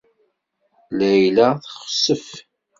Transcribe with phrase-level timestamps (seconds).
[0.97, 2.25] Layla texsef.